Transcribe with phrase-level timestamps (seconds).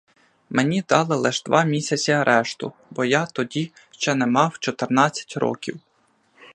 [0.49, 5.79] Мені дали лиш два місяці арешту, бо я тоді ще не мав чотирнадцять років.